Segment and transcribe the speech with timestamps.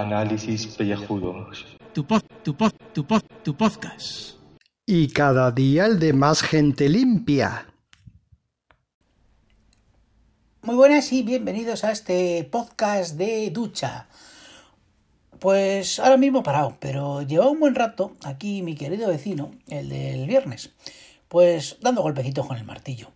[0.00, 1.66] Análisis pellejudos.
[1.92, 4.38] Tu pod, tu pod, tu pod, tu podcast.
[4.86, 7.66] Y cada día el de más gente limpia.
[10.62, 14.08] Muy buenas y bienvenidos a este podcast de ducha.
[15.38, 20.26] Pues ahora mismo parado, pero lleva un buen rato aquí mi querido vecino, el del
[20.26, 20.70] viernes,
[21.28, 23.10] pues dando golpecitos con el martillo.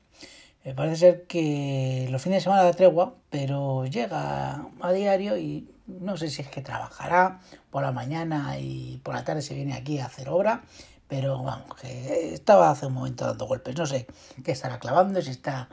[0.65, 5.74] Me parece ser que los fines de semana da tregua, pero llega a diario y
[5.87, 9.75] no sé si es que trabajará por la mañana y por la tarde se viene
[9.75, 10.63] aquí a hacer obra,
[11.09, 13.77] pero vamos, que estaba hace un momento dando golpes.
[13.77, 14.07] No sé
[14.43, 15.69] qué estará clavando, si está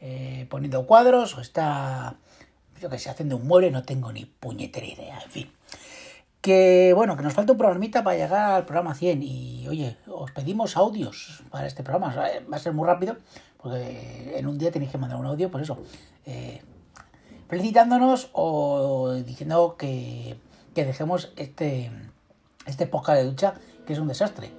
[0.00, 2.16] eh, poniendo cuadros o está,
[2.80, 5.52] yo que sé, haciendo un mueble, no tengo ni puñetera idea, en fin.
[6.40, 10.30] Que bueno, que nos falta un programita para llegar al programa 100 y oye, os
[10.30, 13.16] pedimos audios para este programa, va a ser muy rápido
[13.58, 15.78] porque en un día tenéis que mandar un audio, por eso,
[16.24, 16.62] eh,
[17.48, 20.36] felicitándonos o diciendo que,
[20.74, 21.90] que dejemos este,
[22.66, 23.54] este de ducha
[23.86, 24.50] que es un desastre.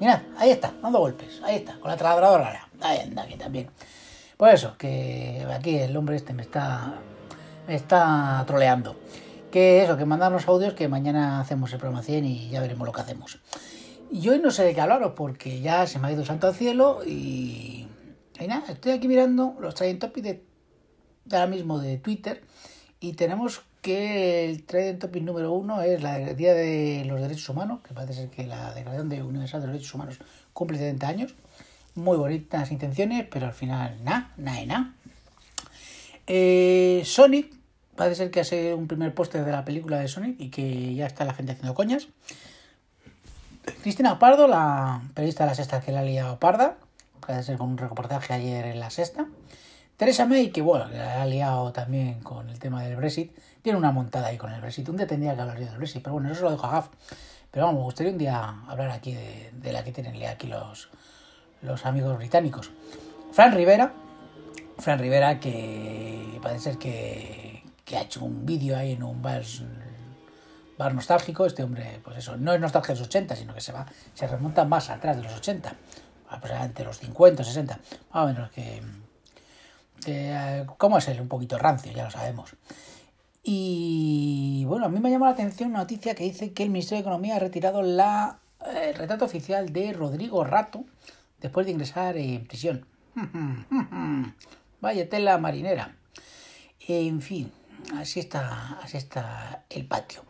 [0.00, 3.68] Mirad, ahí está, dando golpes, ahí está, con la trabajadora, ahí anda, aquí también.
[4.36, 6.94] Por eso, que aquí el hombre este me está,
[7.68, 8.96] me está troleando.
[9.50, 12.92] Que eso, que mandarnos audios, que mañana hacemos el programa 100 y ya veremos lo
[12.92, 13.40] que hacemos.
[14.10, 16.54] Y hoy no sé de qué hablaros porque ya se me ha ido santo al
[16.54, 17.86] cielo y,
[18.38, 20.42] y nada, estoy aquí mirando los topics de,
[21.30, 22.42] ahora mismo de Twitter
[23.00, 27.80] y tenemos que el trending topic número uno es la Día de los Derechos Humanos,
[27.86, 30.18] que parece ser que la Declaración de Universal de los Derechos Humanos
[30.52, 31.34] cumple 70 años.
[31.94, 34.94] Muy bonitas intenciones, pero al final nada, nada nada.
[36.26, 37.52] Eh, Sonic,
[37.96, 41.06] parece ser que hace un primer póster de la película de Sonic y que ya
[41.06, 42.08] está la gente haciendo coñas.
[43.82, 46.76] Cristina Pardo, la periodista de la sexta que la ha liado parda,
[47.20, 49.26] parece ser con un reportaje ayer en la sexta.
[50.00, 53.92] Teresa May, que bueno, la ha liado también con el tema del Brexit, tiene una
[53.92, 54.88] montada ahí con el Brexit.
[54.88, 56.70] Un día tendría que hablar yo del Brexit, pero bueno, eso se lo dejo a
[56.70, 56.88] Gaf.
[57.50, 60.88] Pero vamos, me gustaría un día hablar aquí de, la que tienen aquí los,
[61.60, 62.70] los amigos británicos.
[63.30, 63.92] Fran Rivera,
[64.78, 69.42] Fran Rivera que parece ser que, que ha hecho un vídeo ahí en un bar,
[70.78, 71.44] bar nostálgico.
[71.44, 74.26] Este hombre, pues eso, no es nostalgia de los 80, sino que se va, se
[74.26, 75.74] remonta más atrás de los 80,
[76.30, 77.80] aproximadamente los 50, 60,
[78.14, 78.80] más o menos que,
[80.00, 81.20] que ¿cómo es él?
[81.20, 82.54] Un poquito rancio, ya lo sabemos.
[83.42, 86.98] Y bueno, a mí me llama la atención una noticia que dice que el Ministerio
[86.98, 90.84] de Economía ha retirado la, eh, el retrato oficial de Rodrigo Rato
[91.40, 92.86] después de ingresar en prisión.
[94.80, 95.96] Vaya tela marinera.
[96.86, 97.50] En fin,
[97.96, 100.24] así está, así está el patio.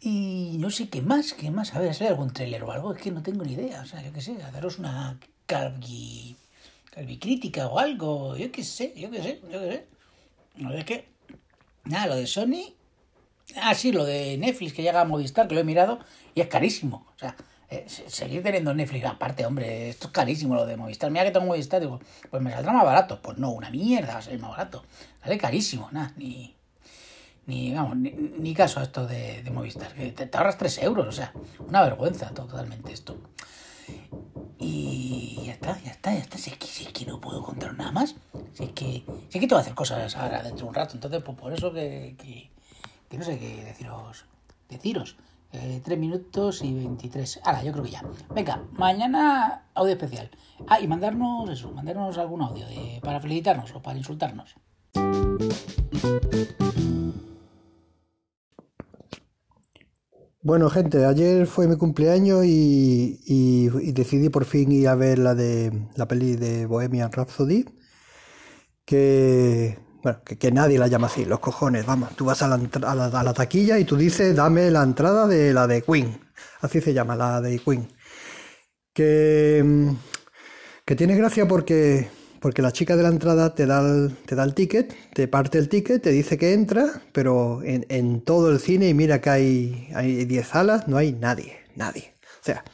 [0.00, 1.74] Y no sé qué más, qué más.
[1.74, 2.94] A ver, ¿sale algún trailer o algo?
[2.94, 3.82] Es que no tengo ni idea.
[3.82, 6.36] O sea, yo qué sé, a daros una calvi,
[6.90, 8.36] calvicrítica o algo.
[8.36, 9.86] Yo qué sé, yo qué sé, yo qué sé.
[10.64, 11.08] A ver qué.
[11.84, 12.74] Nada, lo de Sony.
[13.56, 15.98] Ah, sí, lo de Netflix que llega a Movistar, que lo he mirado
[16.34, 17.06] y es carísimo.
[17.16, 17.34] O sea,
[17.68, 21.10] eh, seguir teniendo Netflix aparte, hombre, esto es carísimo lo de Movistar.
[21.10, 22.00] Mira que tengo Movistar, digo,
[22.30, 23.20] pues me saldrá más barato.
[23.22, 24.84] Pues no, una mierda va a salir más barato.
[25.22, 26.54] Sale carísimo, nada, ni,
[27.46, 29.92] ni, vamos, ni, ni, caso a esto de, de Movistar.
[29.94, 31.32] Que te, te, ahorras 3 euros, o sea,
[31.66, 33.18] una vergüenza totalmente esto.
[34.60, 36.36] Y ya está, ya está, ya está.
[36.36, 38.14] Si es que, si que no puedo contar nada más.
[38.52, 40.94] Si es que, si es que tengo que hacer cosas ahora dentro de un rato.
[40.94, 42.14] Entonces, pues por eso que,
[43.08, 44.26] que, no sé qué deciros.
[44.68, 45.16] Deciros.
[45.52, 47.40] Eh, 3 minutos y 23.
[47.42, 48.04] Ahora, yo creo que ya.
[48.34, 50.30] Venga, mañana audio especial.
[50.68, 52.66] Ah, y mandarnos eso, mandarnos algún audio
[53.02, 54.54] para felicitarnos o para insultarnos.
[60.42, 65.34] Bueno, gente, ayer fue mi cumpleaños y, y, decidí por fin ir a ver la
[65.34, 67.66] de la peli de Bohemian Rhapsody.
[68.84, 72.16] Que, bueno, que, que nadie la llama así, los cojones, vamos.
[72.16, 75.26] Tú vas a la, a, la, a la, taquilla y tú dices, dame la entrada
[75.26, 76.18] de la de Queen.
[76.62, 77.88] Así se llama, la de Queen.
[78.94, 79.92] Que,
[80.86, 82.08] que tiene gracia porque,
[82.40, 85.58] porque la chica de la entrada te da, el, te da el ticket, te parte
[85.58, 89.88] el ticket, te dice que entra, pero en, todo el cine, y mira que hay,
[89.94, 92.14] hay 10 salas, no hay nadie, nadie.
[92.40, 92.64] O sea,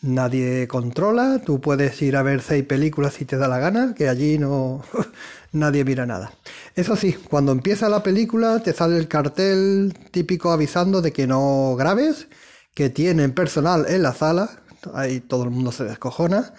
[0.00, 4.08] nadie controla, tú puedes ir a ver seis películas si te da la gana, que
[4.08, 4.82] allí no
[5.52, 6.32] nadie mira nada.
[6.74, 11.76] Eso sí, cuando empieza la película te sale el cartel típico avisando de que no
[11.76, 12.28] grabes,
[12.74, 14.62] que tienen personal en la sala,
[14.94, 16.52] ahí todo el mundo se descojona,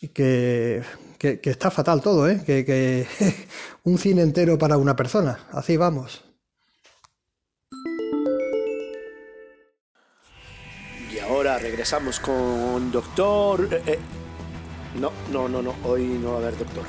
[0.00, 0.82] y que,
[1.20, 2.42] que, está fatal todo, ¿eh?
[2.44, 3.06] que, que
[3.84, 6.24] un cine entero para una persona, así vamos.
[11.30, 13.68] ahora regresamos con Doctor...
[13.70, 13.98] Eh, eh.
[14.98, 16.84] No, no, no, no, hoy no va a haber Doctor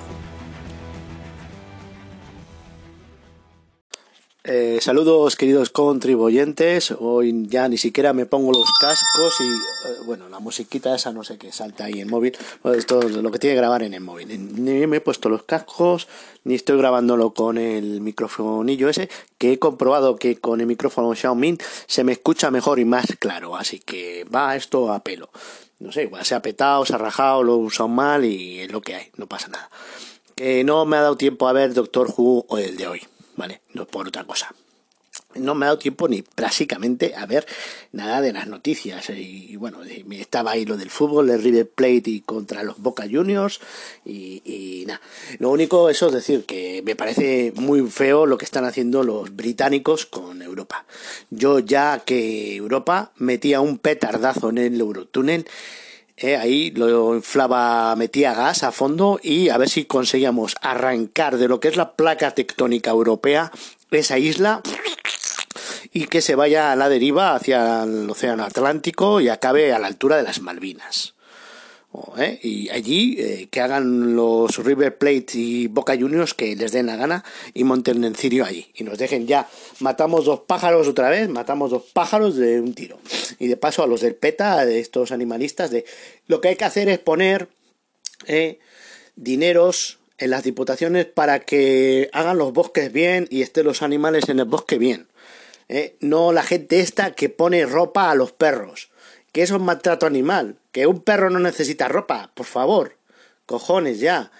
[4.53, 6.93] Eh, saludos queridos contribuyentes.
[6.99, 11.23] Hoy ya ni siquiera me pongo los cascos y eh, bueno, la musiquita esa no
[11.23, 12.37] sé qué salta ahí en móvil.
[12.61, 14.27] Bueno, esto es lo que tiene que grabar en el móvil.
[14.61, 16.09] Ni me he puesto los cascos
[16.43, 21.57] ni estoy grabándolo con el microfonillo ese que he comprobado que con el micrófono Xiaomi
[21.87, 23.55] se me escucha mejor y más claro.
[23.55, 25.29] Así que va esto a pelo.
[25.79, 28.69] No sé, igual se ha petado, se ha rajado, lo he usado mal y es
[28.69, 29.69] lo que hay, no pasa nada.
[30.35, 33.01] Que no me ha dado tiempo a ver Doctor Who o el de hoy.
[33.41, 33.61] ¿Vale?
[33.73, 34.53] No por otra cosa.
[35.33, 37.47] No me ha dado tiempo ni básicamente a ver
[37.91, 39.09] nada de las noticias.
[39.09, 39.79] Y, bueno,
[40.11, 43.59] estaba ahí lo del fútbol, el River Plate y contra los Boca Juniors.
[44.05, 45.01] Y, nada.
[45.39, 49.35] Lo único, eso es decir, que me parece muy feo lo que están haciendo los
[49.35, 50.85] británicos con Europa.
[51.31, 55.47] Yo ya que Europa metía un petardazo en el Eurotúnel
[56.17, 61.47] eh, ahí lo inflaba, metía gas a fondo y a ver si conseguíamos arrancar de
[61.47, 63.51] lo que es la placa tectónica europea
[63.91, 64.61] esa isla
[65.91, 69.87] y que se vaya a la deriva hacia el Océano Atlántico y acabe a la
[69.87, 71.13] altura de las Malvinas.
[72.17, 72.39] ¿Eh?
[72.41, 76.95] y allí eh, que hagan los River Plate y Boca Juniors que les den la
[76.95, 77.23] gana
[77.53, 78.71] y monten en Cirio allí.
[78.75, 79.49] Y nos dejen ya
[79.79, 82.97] matamos dos pájaros otra vez matamos dos pájaros de un tiro.
[83.39, 85.85] Y de paso a los del PETA de estos animalistas de
[86.27, 87.49] lo que hay que hacer es poner
[88.25, 88.59] eh,
[89.15, 94.39] dineros en las diputaciones para que hagan los bosques bien y estén los animales en
[94.39, 95.07] el bosque bien.
[96.01, 98.90] No la gente esta que pone ropa a los perros
[99.31, 102.97] que eso es maltrato animal, que un perro no necesita ropa, por favor,
[103.45, 104.31] cojones ya.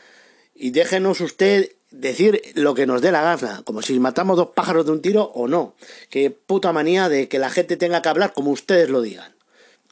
[0.54, 4.86] Y déjenos usted decir lo que nos dé la gana, como si matamos dos pájaros
[4.86, 5.76] de un tiro o no.
[6.10, 9.36] Qué puta manía de que la gente tenga que hablar como ustedes lo digan.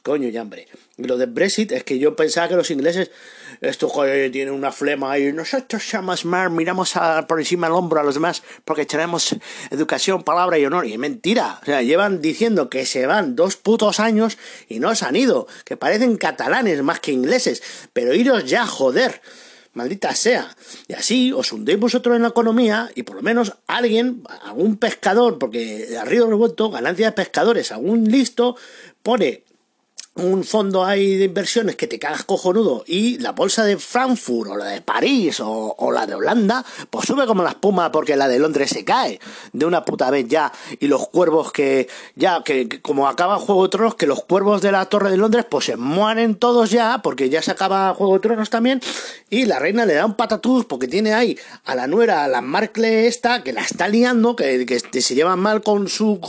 [0.02, 0.66] Coño, ya hombre.
[0.96, 3.10] Y lo de Brexit es que yo pensaba que los ingleses,
[3.60, 5.30] esto joder, tienen una flema ahí.
[5.32, 6.94] Nosotros somos más, miramos
[7.28, 9.36] por encima del hombro a los demás porque tenemos
[9.70, 10.86] educación, palabra y honor.
[10.86, 11.58] Y es mentira.
[11.62, 14.38] O sea, llevan diciendo que se van dos putos años
[14.68, 15.46] y no se han ido.
[15.64, 17.62] Que parecen catalanes más que ingleses.
[17.92, 19.20] Pero iros ya, joder.
[19.74, 20.56] Maldita sea.
[20.88, 25.38] Y así os hundéis vosotros en la economía y por lo menos alguien, algún pescador,
[25.38, 28.56] porque río revuelto, ganancia de pescadores, algún listo,
[29.02, 29.44] pone
[30.16, 34.56] un fondo ahí de inversiones que te cagas cojonudo y la bolsa de Frankfurt o
[34.56, 38.38] la de París o, la de Holanda, pues sube como la espuma porque la de
[38.38, 39.20] Londres se cae.
[39.52, 40.52] De una puta vez ya.
[40.80, 44.72] Y los cuervos que ya, que, como acaba Juego de Tronos, que los cuervos de
[44.72, 48.20] la Torre de Londres pues se mueren todos ya porque ya se acaba Juego de
[48.20, 48.80] Tronos también.
[49.30, 52.40] Y la reina le da un patatús porque tiene ahí a la nuera, a la
[52.40, 56.20] Markle esta, que la está liando, que, que se lleva mal con su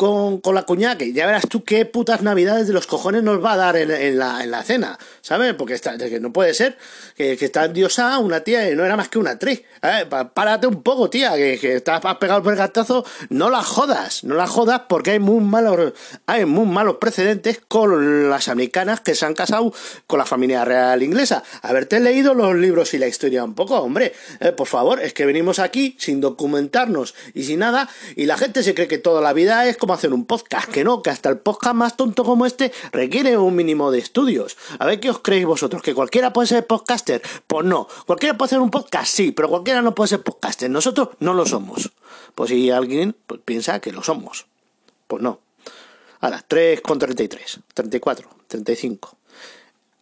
[0.00, 3.44] con, con la cuñada, que ya verás tú qué putas navidades de los cojones nos
[3.44, 5.52] va a dar en, la, en la, cena, ¿sabes?
[5.52, 6.78] Porque está, que no puede ser
[7.18, 9.62] que, que está diosa una tía y no era más que una actriz.
[9.82, 10.06] ¿eh?
[10.32, 14.46] Párate un poco, tía, que, que estás pegado el pergatazo, no la jodas, no la
[14.46, 15.92] jodas porque hay muy malos,
[16.24, 19.70] hay muy malos precedentes con las americanas que se han casado
[20.06, 21.42] con la familia real inglesa.
[21.60, 25.26] Haberte leído los libros y la historia un poco, hombre, eh, por favor, es que
[25.26, 27.86] venimos aquí sin documentarnos y sin nada
[28.16, 30.84] y la gente se cree que toda la vida es como hacer un podcast, que
[30.84, 34.56] no, que hasta el podcast más tonto como este requiere un mínimo de estudios.
[34.78, 37.22] A ver qué os creéis vosotros, que cualquiera puede ser podcaster.
[37.46, 40.70] Pues no, cualquiera puede hacer un podcast, sí, pero cualquiera no puede ser podcaster.
[40.70, 41.90] Nosotros no lo somos.
[42.34, 44.46] Pues si alguien pues, piensa que lo somos,
[45.06, 45.40] pues no.
[46.20, 49.16] A las 3 con 33, 34, 35.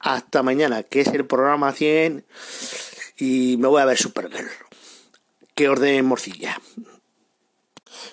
[0.01, 2.25] Hasta mañana, que es el programa 100
[3.19, 4.51] y me voy a ver Supergirl.
[5.55, 6.61] Que orden morcilla.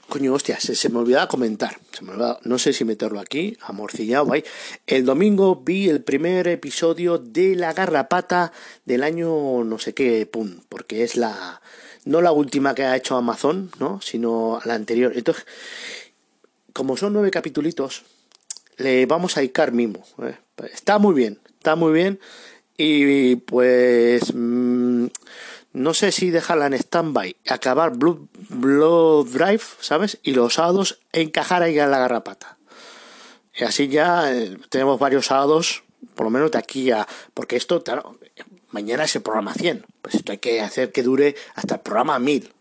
[0.09, 1.79] Coño, hostia, se, me olvidaba comentar.
[1.91, 2.13] Se me
[2.43, 4.43] no sé si meterlo aquí, amorcillado ahí.
[4.87, 8.51] El domingo vi el primer episodio de La Garrapata
[8.85, 11.61] del año no sé qué, pum, porque es la.
[12.05, 13.99] No la última que ha hecho Amazon, ¿no?
[14.01, 15.13] Sino la anterior.
[15.15, 15.45] Entonces,
[16.71, 18.03] como son nueve capitulitos,
[18.77, 20.03] le vamos a dedicar mimo.
[20.21, 20.37] ¿eh?
[20.71, 22.19] Está muy bien, está muy bien.
[22.77, 24.33] Y pues.
[24.33, 25.07] Mm,
[25.75, 30.19] no sé si dejarla en stand-by, acabar Blood, Drive, ¿sabes?
[30.23, 32.57] Y los sábados encajar ahí en la garrapata.
[33.53, 35.83] Y así ya eh, tenemos varios sábados,
[36.15, 37.05] por lo menos de aquí a.
[37.33, 38.17] Porque esto, claro,
[38.71, 39.85] mañana es el programa 100.
[40.01, 42.53] Pues esto hay que hacer que dure hasta el programa 1000.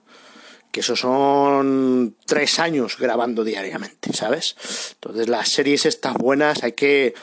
[0.72, 4.56] Que eso son tres años grabando diariamente, ¿sabes?
[4.94, 7.14] Entonces las series estas buenas hay que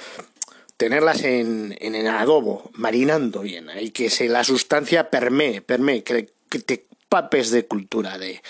[0.81, 6.27] tenerlas en, en el adobo, marinando bien, y que se, la sustancia permee, permee, que,
[6.49, 8.41] te papes de cultura, de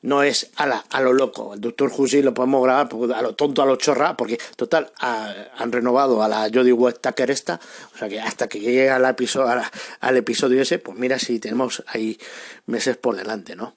[0.00, 1.52] no es a, la, a lo loco.
[1.52, 5.70] El Doctor Hussey lo podemos grabar a lo tonto, a lo chorra, porque total han
[5.70, 7.60] renovado a la Jodie Whittaker esta,
[7.94, 9.62] o sea que hasta que llegue al episodio,
[10.00, 12.18] al episodio ese, pues mira si tenemos ahí
[12.64, 13.76] meses por delante, ¿no?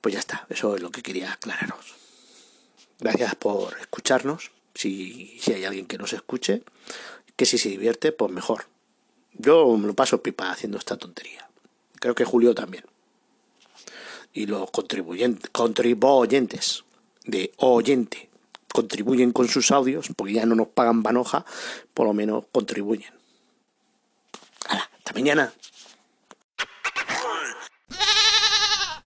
[0.00, 1.92] Pues ya está, eso es lo que quería aclararos.
[3.00, 4.52] Gracias por escucharnos.
[4.74, 6.62] Si, si hay alguien que nos escuche,
[7.36, 8.66] que si se divierte, pues mejor.
[9.32, 11.48] Yo me lo paso pipa haciendo esta tontería.
[11.98, 12.84] Creo que Julio también.
[14.32, 16.84] Y los contribuyentes, contribuyentes
[17.24, 18.30] de oyente
[18.72, 21.44] contribuyen con sus audios, porque ya no nos pagan banoja,
[21.94, 23.12] por lo menos contribuyen.
[24.68, 24.88] ¡Hala!
[24.96, 25.52] ¡Hasta mañana!